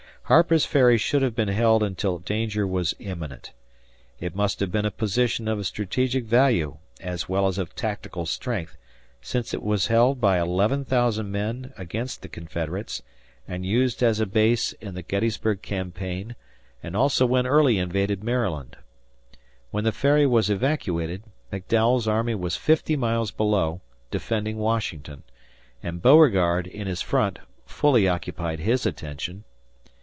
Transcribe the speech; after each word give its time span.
Harper's 0.25 0.63
Ferry 0.65 0.97
should 0.97 1.21
have 1.23 1.35
been 1.35 1.49
held 1.49 1.83
until 1.83 2.17
danger 2.17 2.65
was 2.65 2.93
imminent. 2.99 3.51
It 4.21 4.33
must 4.33 4.61
have 4.61 4.71
been 4.71 4.85
a 4.85 4.89
position 4.91 5.49
of 5.49 5.67
strategic 5.67 6.23
value 6.23 6.77
as 7.01 7.27
well 7.27 7.47
as 7.47 7.57
of 7.57 7.75
tactical 7.75 8.25
strength 8.25 8.77
since 9.21 9.53
it 9.53 9.61
was 9.61 9.87
held 9.87 10.21
by 10.21 10.39
11,000 10.39 11.29
men 11.29 11.73
against 11.75 12.21
the 12.21 12.29
Confederates 12.29 13.01
and 13.45 13.65
used 13.65 14.01
as 14.01 14.21
a 14.21 14.25
base 14.25 14.71
in 14.79 14.93
the 14.95 15.01
Gettysburg 15.01 15.61
campaign 15.61 16.37
and 16.81 16.95
also 16.95 17.25
when 17.25 17.45
Early 17.45 17.77
invaded 17.77 18.23
Maryland. 18.23 18.77
When 19.71 19.83
the 19.83 19.91
Ferry 19.91 20.25
was 20.25 20.49
evacuated, 20.49 21.23
McDowell's 21.51 22.07
army 22.07 22.35
was 22.35 22.55
fifty 22.55 22.95
miles 22.95 23.31
below 23.31 23.81
defending 24.09 24.55
Washington, 24.55 25.23
and 25.83 26.01
Beauregard, 26.01 26.67
in 26.67 26.87
his 26.87 27.01
front, 27.01 27.39
fully 27.65 28.07
occupied 28.07 28.59
his 28.61 28.85
attention. 28.85 29.43